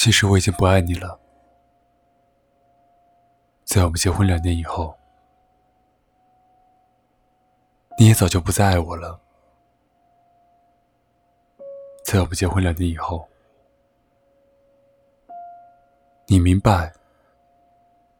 [0.00, 1.20] 其实我已经不爱你了。
[3.64, 4.96] 在我们结婚两年以后，
[7.98, 9.20] 你也早就不再爱我了。
[12.02, 13.28] 在我们结婚两年以后，
[16.28, 16.90] 你明白，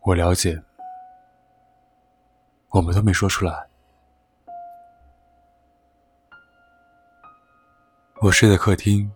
[0.01, 0.63] 我了解，
[2.69, 3.67] 我们都没说出来。
[8.21, 9.11] 我睡在客厅，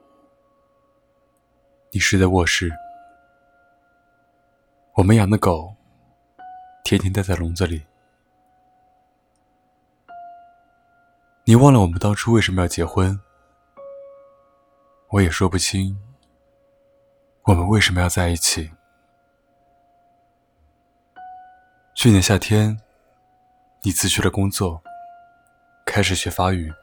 [1.94, 2.72] 你睡在卧室。
[4.94, 5.72] 我们养的狗，
[6.82, 7.86] 天天待在笼子里。
[11.44, 13.16] 你忘了我们当初为什么要结婚？
[15.10, 15.96] 我也说不清，
[17.44, 18.72] 我们为什么要在一起。
[21.94, 22.76] 去年夏天，
[23.82, 24.82] 你辞去了工作，
[25.86, 26.74] 开始学法语。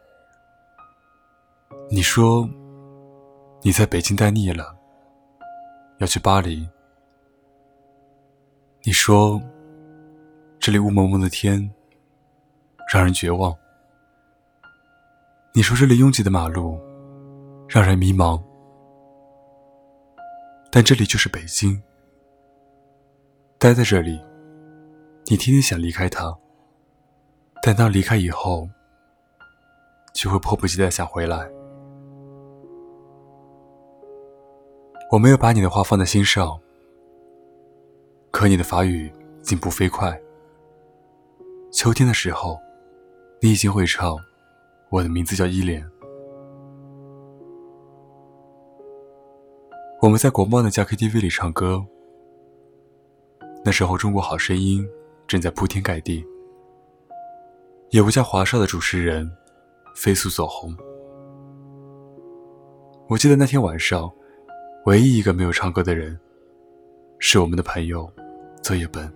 [1.89, 2.49] 你说
[3.61, 4.73] 你在北京待腻了，
[6.01, 6.67] 要去巴黎。
[8.83, 9.39] 你说
[10.59, 11.71] 这里雾蒙蒙的天
[12.91, 13.55] 让人绝望。
[15.53, 16.79] 你说这里拥挤的马路。
[17.73, 18.43] 让人迷茫，
[20.69, 21.81] 但这里就是北京。
[23.57, 24.21] 待在这里，
[25.27, 26.37] 你天天想离开它，
[27.63, 28.69] 但当离开以后，
[30.13, 31.49] 就会迫不及待想回来。
[35.11, 36.57] 我没有把你的话放在心上，
[38.31, 40.17] 可你的法语进步飞快。
[41.69, 42.57] 秋天的时候，
[43.41, 44.15] 你已经会唱
[44.89, 45.83] 《我的名字叫依莲》。
[50.01, 51.85] 我们在国贸那家 KTV 里唱歌，
[53.65, 54.81] 那时候《中国好声音》
[55.27, 56.25] 正在铺天盖地，
[57.89, 59.29] 也不叫华少的主持人
[59.93, 60.73] 飞速走红。
[63.09, 64.09] 我记得那天晚上，
[64.85, 66.19] 唯一一个没有唱歌的人，
[67.19, 68.11] 是我们的朋友
[68.63, 69.13] 作业本。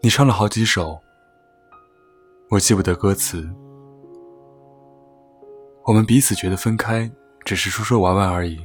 [0.00, 0.96] 你唱了好几首，
[2.48, 3.44] 我记不得歌词。
[5.84, 7.10] 我们彼此觉得分开
[7.44, 8.64] 只是说说玩玩而已。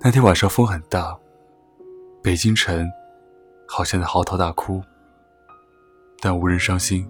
[0.00, 1.16] 那天晚上风很大，
[2.20, 2.90] 北京城
[3.68, 4.82] 好像在嚎啕大哭，
[6.20, 7.08] 但无人伤心。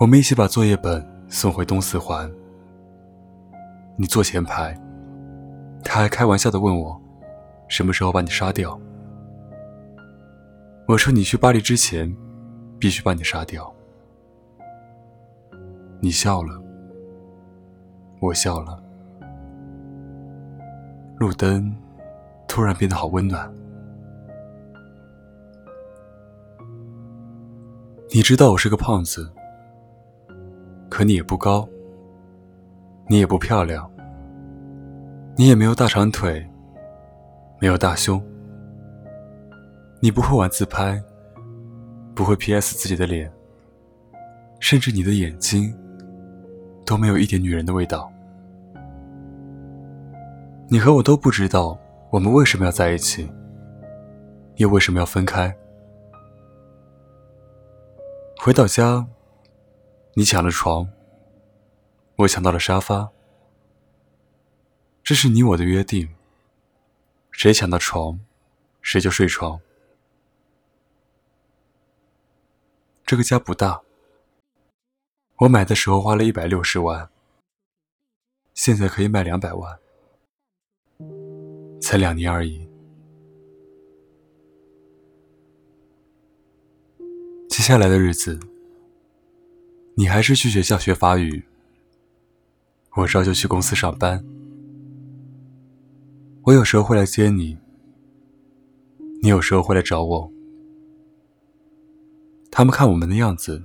[0.00, 2.32] 我们一起把作业本送回东四环。
[3.96, 4.72] 你坐前排，
[5.82, 6.98] 他还开玩笑的问我，
[7.66, 8.80] 什么时候把你杀掉？
[10.86, 12.16] 我说你去巴黎之前，
[12.78, 13.74] 必须把你杀掉。
[15.98, 16.62] 你笑了，
[18.20, 18.80] 我笑了。
[21.16, 21.74] 路灯
[22.46, 23.52] 突然变得好温暖。
[28.14, 29.28] 你知道我是个胖子，
[30.94, 31.68] 可你也不高，
[33.08, 33.90] 你也不漂亮，
[35.36, 36.48] 你也没有大长腿，
[37.60, 38.22] 没有大胸，
[39.98, 41.02] 你不会玩自拍，
[42.14, 43.28] 不会 P.S 自己的脸，
[44.60, 45.76] 甚至你的眼睛。
[46.86, 48.08] 都没有一点女人的味道。
[50.68, 51.76] 你和我都不知道
[52.10, 53.28] 我们为什么要在一起，
[54.58, 55.52] 又为什么要分开。
[58.38, 59.04] 回到家，
[60.16, 60.88] 你抢了床，
[62.16, 63.10] 我抢到了沙发。
[65.02, 66.14] 这是你我的约定，
[67.32, 68.20] 谁抢到床，
[68.80, 69.60] 谁就睡床。
[73.04, 73.82] 这个家不大。
[75.38, 77.10] 我买的时候花了一百六十万，
[78.54, 79.78] 现在可以卖两百万，
[81.82, 82.68] 才两年而已。
[87.48, 88.38] 接下来的日子，
[89.96, 91.44] 你还是去学校学法语，
[92.96, 94.24] 我照旧去公司上班。
[96.42, 97.56] 我有时候会来接你，
[99.22, 100.30] 你有时候会来找我。
[102.50, 103.62] 他们看我们的样子。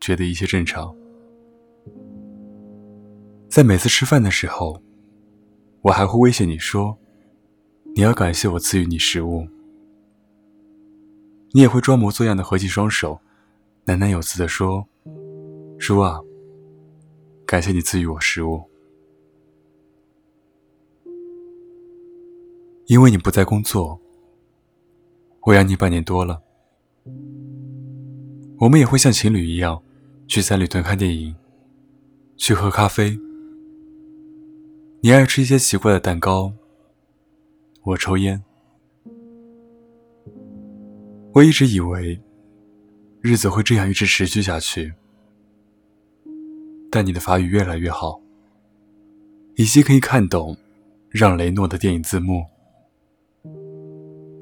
[0.00, 0.96] 觉得一切正常，
[3.50, 4.82] 在每次吃饭的时候，
[5.82, 6.96] 我还会威胁你说
[7.94, 9.46] ：“你要感谢我赐予你食物。”
[11.52, 13.20] 你也会装模作样的合起双手，
[13.84, 14.88] 喃喃有词的说
[15.80, 16.20] ：“叔啊，
[17.46, 18.62] 感谢你赐予我食物。”
[22.86, 23.98] 因为你不在工作，
[25.42, 26.42] 我养你半年多了，
[28.58, 29.82] 我们也会像情侣一样。
[30.28, 31.34] 去三里屯看电影，
[32.36, 33.18] 去喝咖啡。
[35.00, 36.52] 你爱吃一些奇怪的蛋糕，
[37.82, 38.40] 我抽烟。
[41.32, 42.20] 我一直以为
[43.20, 44.92] 日子会这样一直持续下去，
[46.90, 48.20] 但你的法语越来越好，
[49.54, 50.56] 以及可以看懂
[51.08, 52.44] 让雷诺的电影字幕。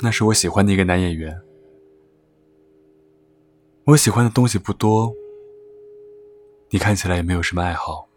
[0.03, 1.39] 那是我喜欢的一个男演员。
[3.85, 5.13] 我喜欢的东西不多，
[6.71, 8.09] 你看起来也没有什么爱好。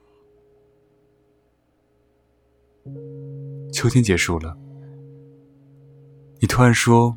[3.74, 4.57] 秋天结束了，
[6.39, 7.16] 你突然说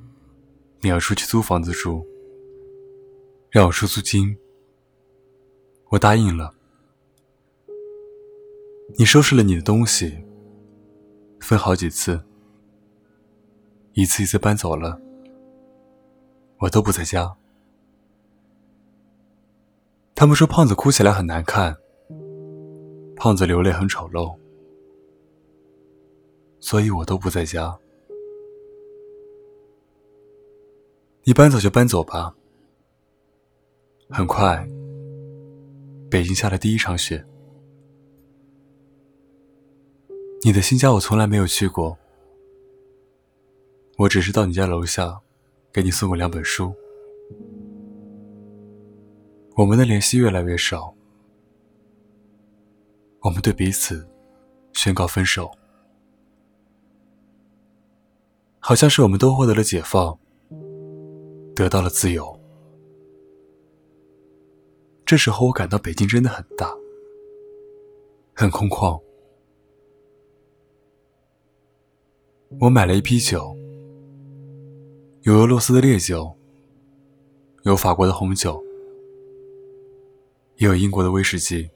[0.80, 2.06] 你要出去租房子住，
[3.50, 4.36] 让我出租金，
[5.90, 6.54] 我答应了。
[8.98, 10.24] 你收拾了你的东西，
[11.40, 12.22] 分好几次，
[13.94, 15.00] 一次一次搬走了，
[16.58, 17.34] 我都不在家。
[20.14, 21.76] 他们说胖子哭起来很难看，
[23.16, 24.36] 胖子流泪很丑陋，
[26.60, 27.76] 所以我都不在家。
[31.24, 32.36] 你搬走就搬走吧。
[34.10, 34.64] 很快，
[36.10, 37.26] 北京下了第一场雪。
[40.46, 41.96] 你的新家我从来没有去过，
[43.96, 45.22] 我只是到你家楼下，
[45.72, 46.70] 给你送过两本书。
[49.56, 50.94] 我们的联系越来越少，
[53.20, 54.06] 我们对彼此
[54.74, 55.50] 宣告分手，
[58.58, 60.18] 好像是我们都获得了解放，
[61.56, 62.38] 得到了自由。
[65.06, 66.70] 这时候我感到北京真的很大，
[68.34, 69.03] 很空旷。
[72.60, 73.56] 我买了一批酒，
[75.22, 76.36] 有俄罗斯的烈酒，
[77.64, 78.62] 有法国的红酒。
[80.58, 81.68] 也有英国的威士忌，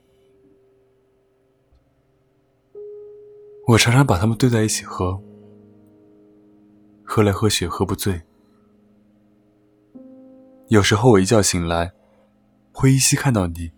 [3.66, 5.20] 我常常把它们兑在一起喝，
[7.02, 8.22] 喝来喝去喝不醉。
[10.68, 11.92] 有时候我一觉醒来，
[12.70, 13.72] 会依稀看到你，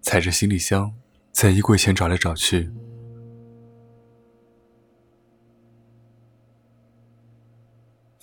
[0.00, 0.94] 踩着行李箱
[1.30, 2.72] 在衣柜前找来找去。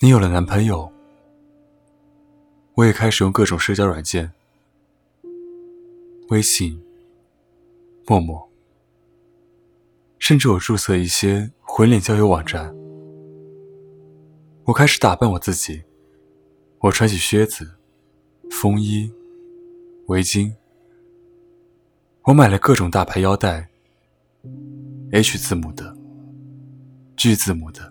[0.02, 0.90] 你有了男朋友，
[2.72, 4.32] 我也开始用各种社交软件。
[6.30, 6.82] 微信、
[8.06, 8.48] 陌陌，
[10.18, 12.74] 甚至我注册一些混脸交友网站。
[14.64, 15.82] 我开始打扮我自己，
[16.78, 17.70] 我穿起靴子、
[18.50, 19.12] 风衣、
[20.06, 20.50] 围巾。
[22.22, 23.68] 我买了各种大牌腰带
[25.12, 25.94] ，H 字母的、
[27.18, 27.89] G 字母的、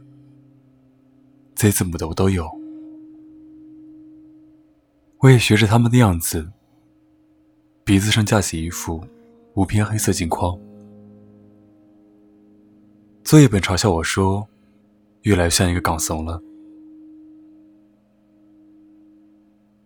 [1.60, 2.50] Z 字母的我都有。
[5.18, 6.50] 我也学着他们的样子。
[7.84, 9.04] 鼻子上架起一副
[9.56, 10.58] 无边黑色镜框。
[13.26, 14.48] 作业本嘲笑我说
[15.24, 16.42] ：“越来越像一个港怂了。”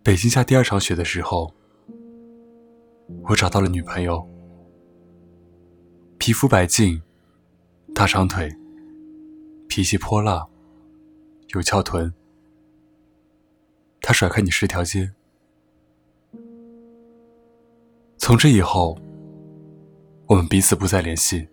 [0.04, 1.52] 北京下第二场雪的时候，
[3.24, 4.24] 我找到了女朋友，
[6.18, 7.02] 皮肤白净，
[7.92, 8.54] 大长腿，
[9.66, 10.46] 脾气泼辣，
[11.58, 12.12] 有翘臀。
[14.00, 15.12] 他甩开你十条街。
[18.18, 18.98] 从这以后，
[20.26, 21.48] 我们彼此不再联系。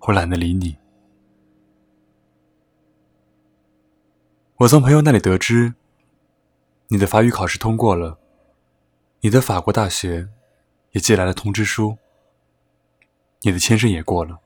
[0.00, 0.76] 我懒得理你。
[4.56, 5.74] 我从朋友那里得知，
[6.88, 8.18] 你的法语考试通过了，
[9.20, 10.28] 你的法国大学
[10.92, 11.96] 也寄来了通知书，
[13.42, 14.40] 你的签证也过了。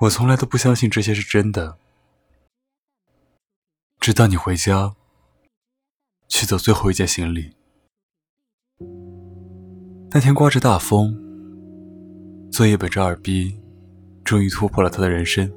[0.00, 1.78] 我从来都不相信这些是真的，
[3.98, 4.94] 直到你回家
[6.28, 7.54] 取走最后一件行李。
[10.10, 11.16] 那天刮着大风，
[12.50, 13.58] 作业本着二逼，
[14.22, 15.50] 终于突破了他的人生，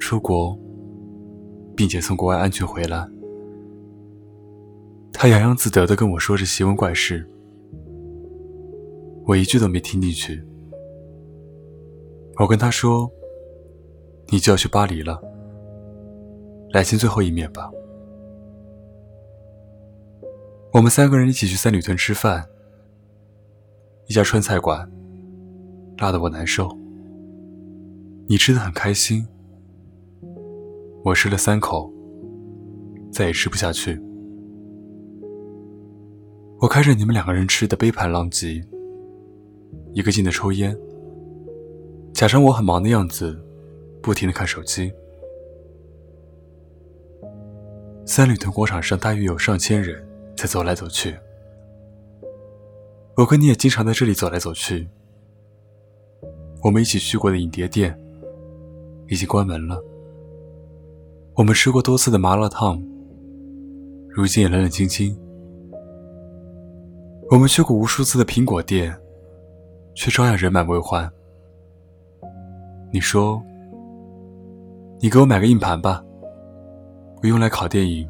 [0.00, 0.58] 出国，
[1.76, 3.08] 并且从国外安全回来。
[5.12, 7.24] 他洋洋自得地跟我说着奇闻怪事，
[9.26, 10.44] 我一句都没听进去。
[12.36, 13.08] 我跟他说
[14.30, 15.20] ：“你就要去巴黎了，
[16.72, 17.70] 来见最后一面吧。”
[20.72, 22.46] 我们三个人一起去三里屯吃饭。
[24.06, 24.90] 一家川菜馆，
[25.98, 26.68] 辣得我难受。
[28.26, 29.26] 你吃的很开心，
[31.04, 31.92] 我吃了三口，
[33.10, 34.00] 再也吃不下去。
[36.60, 38.62] 我看着你们两个人吃的杯盘狼藉，
[39.92, 40.76] 一个劲的抽烟，
[42.12, 43.38] 假装我很忙的样子，
[44.02, 44.92] 不停的看手机。
[48.04, 51.16] 三里屯广场上大约有上千人在走来走去。
[53.16, 54.88] 我跟你也经常在这里走来走去。
[56.62, 57.98] 我们一起去过的影碟店
[59.08, 59.82] 已经关门了。
[61.34, 62.82] 我们吃过多次的麻辣烫，
[64.08, 65.16] 如今也冷冷清清。
[67.30, 68.98] 我们去过无数次的苹果店，
[69.94, 71.10] 却照样人满为患。
[72.92, 73.42] 你说
[75.00, 76.04] ：“你给我买个硬盘吧，
[77.22, 78.08] 我用来拷电影。”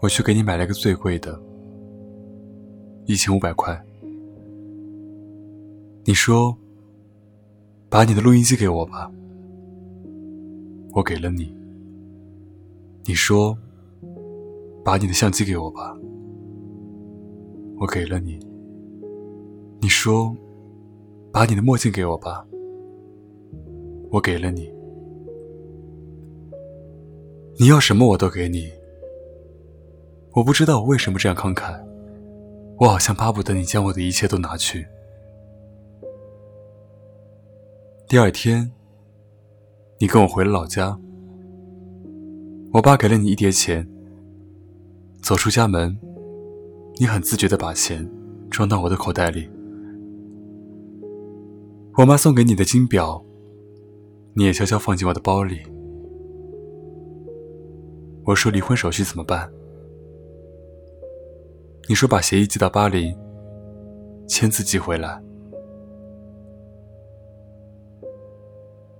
[0.00, 1.38] 我去给你买了个最贵的，
[3.06, 3.78] 一千五百块。
[6.04, 6.56] 你说
[7.90, 9.10] ：“把你的录音机给我吧。”
[10.94, 11.52] 我给了你。
[13.04, 13.56] 你说
[14.84, 15.96] ：“把你的相机给我吧。”
[17.80, 18.38] 我给了你。
[19.80, 20.34] 你说
[21.32, 22.46] ：“把你的墨镜给我吧。”
[24.10, 24.70] 我给了你。
[27.58, 28.70] 你要什么我都给你。
[30.32, 31.78] 我不知道我为什么这样慷慨，
[32.78, 34.86] 我好像巴不得你将我的一切都拿去。
[38.06, 38.70] 第二天，
[39.98, 40.98] 你跟我回了老家，
[42.72, 43.88] 我爸给了你一叠钱。
[45.20, 45.98] 走出家门。
[47.00, 48.10] 你很自觉地把钱
[48.50, 49.48] 装到我的口袋里。
[51.96, 53.24] 我妈送给你的金表，
[54.38, 55.62] 你也悄悄放进我的包里。
[58.24, 59.50] 我说离婚手续怎么办？
[61.88, 63.12] 你说把协议寄到巴黎，
[64.28, 65.20] 签字寄回来。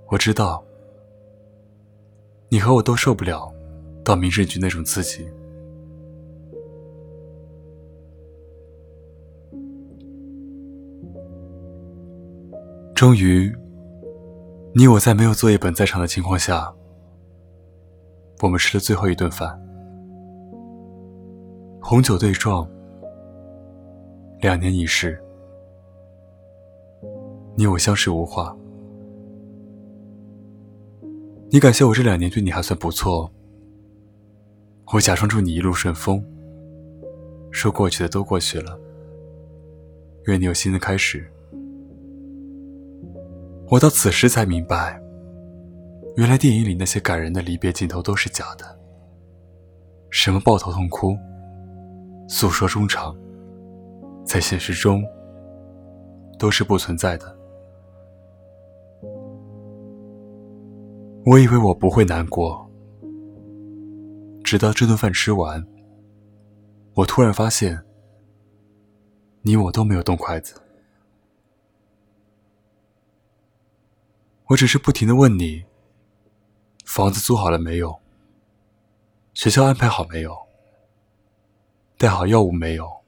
[0.08, 0.64] 我知道，
[2.48, 3.48] 你和我都受不了
[4.02, 5.24] 到民政局那种刺激。
[12.92, 13.54] 终于，
[14.74, 16.72] 你我在没有作业本在场的情况下，
[18.42, 19.58] 我们吃了最后一顿饭。
[21.80, 22.68] 红酒对撞，
[24.40, 25.18] 两年已逝，
[27.56, 28.54] 你我相视无话。
[31.50, 33.32] 你感谢我这两年对你还算不错，
[34.92, 36.22] 我假装祝你一路顺风，
[37.50, 38.78] 说过去的都过去了，
[40.26, 41.26] 愿你有新的开始。
[43.70, 44.98] 我到此时才明白，
[46.16, 48.64] 原来电影里那些感人的离别镜头都是假的。
[50.10, 51.14] 什么抱头痛哭、
[52.26, 53.14] 诉说衷肠，
[54.24, 55.04] 在现实中
[56.38, 57.36] 都是不存在的。
[61.26, 62.66] 我以为我不会难过，
[64.42, 65.62] 直到这顿饭吃完，
[66.94, 67.78] 我突然发现，
[69.42, 70.54] 你我都没有动筷子。
[74.48, 75.66] 我只是不停的问你：
[76.86, 78.00] 房子租好了没有？
[79.34, 80.34] 学校安排好没有？
[81.98, 83.02] 带好药物没有？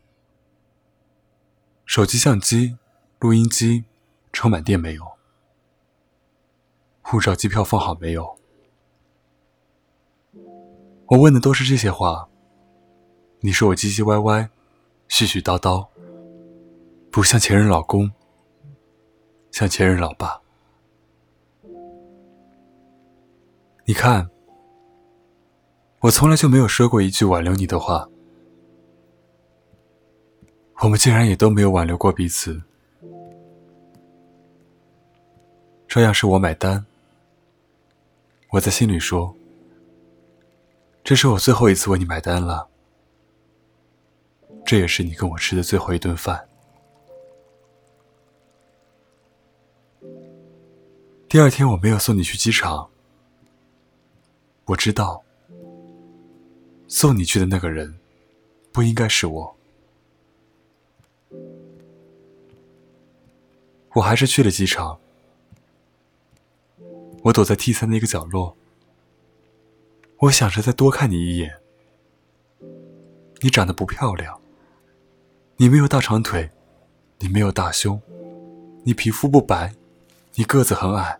[1.87, 2.77] 手机、相机、
[3.21, 3.85] 录音机
[4.35, 5.03] 充满电没有？
[7.01, 8.39] 护照、机票放好没有？
[11.07, 12.29] 我问的都是这些话，
[13.41, 14.51] 你说我唧唧歪歪、
[15.09, 15.89] 絮絮叨叨，
[17.11, 18.13] 不像前任老公，
[19.51, 20.40] 像前任老爸。
[23.91, 24.31] 你看，
[25.99, 28.09] 我从来就没有说过一句挽留你的话，
[30.81, 32.63] 我们竟然也都没有挽留过彼此。
[35.89, 36.87] 这样是我买单。
[38.51, 39.35] 我在心里说，
[41.03, 42.69] 这是我最后一次为你买单了，
[44.65, 46.49] 这也是你跟我吃的最后一顿饭。
[51.29, 52.89] 第二天我没有送你去机场。
[54.71, 55.25] 我知道，
[56.87, 57.99] 送你去的那个人，
[58.71, 59.57] 不应该是我。
[63.95, 65.01] 我还是去了机场。
[67.25, 68.57] 我躲在 T 三的一个角落。
[70.19, 71.61] 我想着再多看你一眼。
[73.41, 74.41] 你长得不漂亮，
[75.57, 76.49] 你没有大长腿，
[77.19, 78.01] 你没有大胸，
[78.85, 79.75] 你皮肤不白，
[80.35, 81.19] 你个子很矮。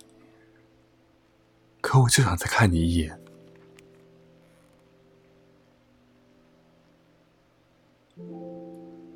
[1.81, 3.20] 可我就想再看你一眼。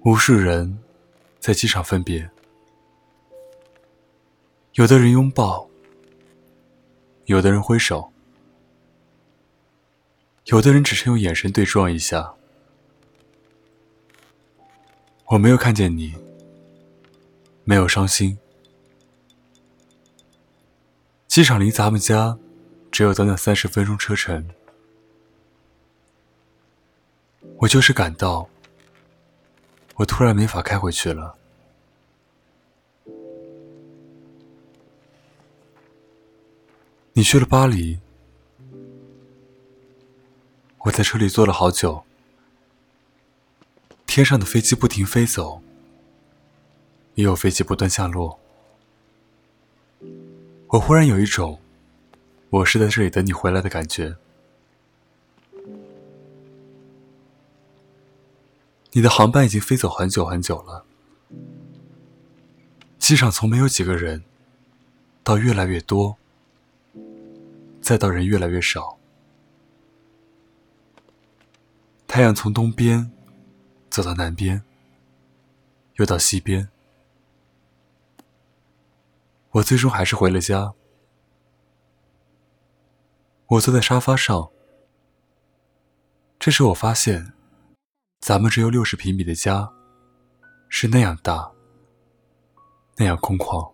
[0.04, 0.80] 无数人
[1.40, 2.28] 在机场分别，
[4.74, 5.66] 有的人拥抱，
[7.24, 8.12] 有的人挥手，
[10.44, 12.34] 有的人只是用眼神对撞一下。
[15.28, 16.14] 我没有看见你，
[17.64, 18.36] 没有伤心。
[21.26, 22.38] 机场离咱们家
[22.92, 24.50] 只有短短三十分钟车程，
[27.56, 28.46] 我就是感到。
[29.96, 31.36] 我突然没法开回去了。
[37.12, 38.00] 你去了巴黎，
[40.78, 42.04] 我在车里坐了好久，
[44.04, 45.62] 天上的飞机不停飞走，
[47.14, 48.40] 也有飞机不断下落。
[50.70, 51.60] 我忽然有一种，
[52.50, 54.16] 我是在这里等你回来的感觉。
[58.96, 60.86] 你的航班已经飞走很久很久了，
[62.96, 64.22] 机场从没有几个人，
[65.24, 66.16] 到越来越多，
[67.82, 68.96] 再到人越来越少。
[72.06, 73.10] 太阳从东边
[73.90, 74.62] 走到南边，
[75.94, 76.68] 又到西边，
[79.50, 80.72] 我最终还是回了家。
[83.46, 84.50] 我坐在沙发上，
[86.38, 87.32] 这时我发现。
[88.24, 89.70] 咱们只有六十平米的家，
[90.70, 91.46] 是那样大，
[92.96, 93.70] 那样空旷。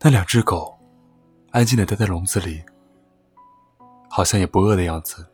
[0.00, 0.76] 那两只狗
[1.52, 2.60] 安静的待在笼子里，
[4.10, 5.24] 好像也不饿的样子。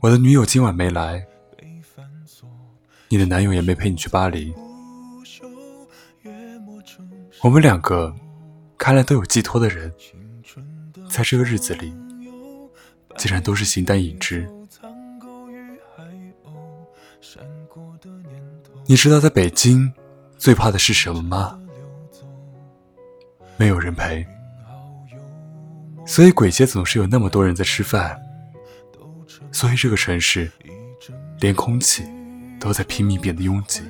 [0.00, 1.22] 我的女友今晚没来，
[3.10, 4.54] 你的男友也没陪你去巴黎。
[7.42, 8.16] 我们两个
[8.78, 9.92] 看来都有寄托的人，
[11.10, 11.92] 在这个日子里。
[13.16, 14.48] 竟然都是形单影只。
[18.86, 19.90] 你知道在北京
[20.36, 21.58] 最怕的是什么吗？
[23.56, 24.26] 没有人陪。
[26.06, 28.20] 所以鬼街总是有那么多人在吃饭。
[29.52, 30.50] 所以这个城市，
[31.40, 32.04] 连空气
[32.60, 33.82] 都在拼命变得拥挤。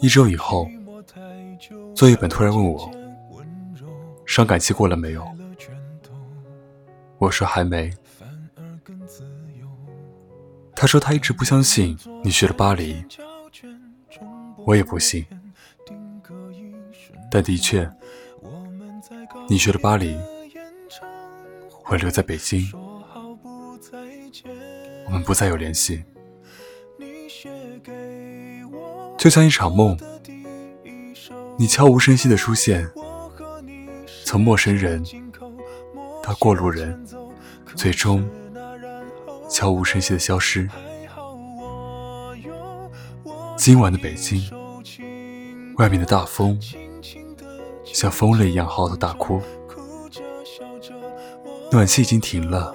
[0.00, 0.68] 一周以后。
[1.94, 2.90] 作业本突然问我
[4.26, 5.26] ：“伤感期过了没有？”
[7.18, 7.92] 我说：“还没。”
[10.74, 13.04] 他说：“他一直不相信你去了巴黎。”
[14.66, 15.24] 我也不信。
[17.30, 17.90] 但的确，
[19.48, 20.16] 你去了巴黎，
[21.86, 22.66] 我留在北京，
[25.06, 26.02] 我们不再有联系，
[29.18, 29.98] 就像一场梦。
[31.58, 32.88] 你悄无声息的出现，
[34.34, 35.00] 从陌生人
[36.20, 37.06] 到过路人，
[37.76, 38.28] 最终
[39.48, 40.68] 悄无声息的消失。
[43.56, 44.42] 今晚的北京，
[45.76, 46.58] 外面的大风
[47.84, 49.40] 像疯了一样嚎啕大哭，
[51.70, 52.74] 暖气已经停了，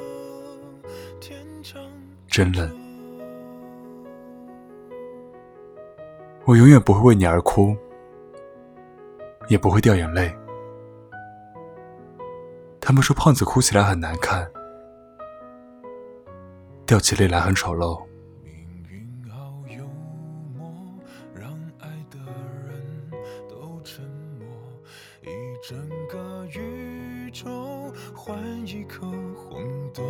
[2.26, 2.74] 真冷。
[6.46, 7.76] 我永远不会为你而哭。
[9.50, 10.34] 也不会掉眼泪。
[12.90, 14.50] 他们说胖子哭起来很难看，
[16.88, 18.02] 掉起泪来很丑陋。
[18.44, 18.52] 命
[18.90, 19.86] 运好幽
[20.58, 20.74] 默，
[21.36, 22.18] 让爱的
[22.68, 23.12] 人
[23.48, 24.04] 都沉
[24.40, 24.48] 默，
[25.22, 25.30] 一
[25.64, 30.04] 整个宇宙换一颗红豆，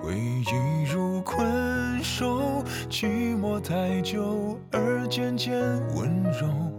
[0.00, 5.60] 回忆如困兽，寂寞太久而渐渐
[5.94, 6.69] 温柔。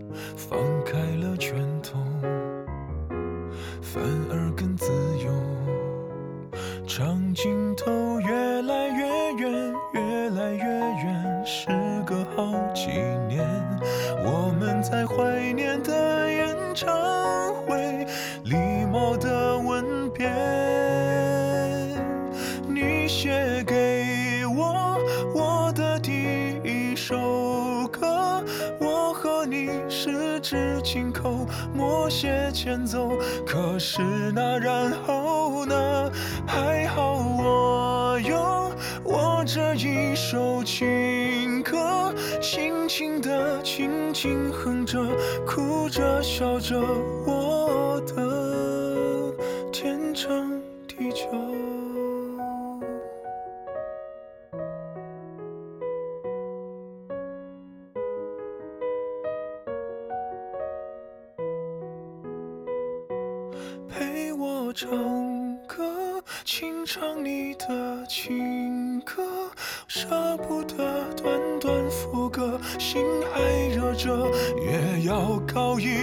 [39.54, 44.98] 这一首情歌，轻轻的，轻轻哼着，
[45.46, 46.80] 哭着笑着，
[47.26, 47.51] 我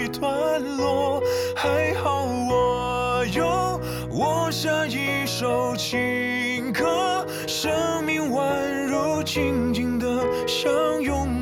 [0.08, 1.22] 段落。
[1.54, 10.06] 还好我有我下一首情歌，生命宛如静静的
[10.46, 11.37] 相拥